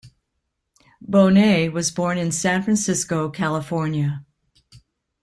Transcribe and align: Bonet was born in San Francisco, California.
Bonet 1.07 1.71
was 1.73 1.91
born 1.91 2.17
in 2.17 2.31
San 2.31 2.63
Francisco, 2.63 3.29
California. 3.29 4.25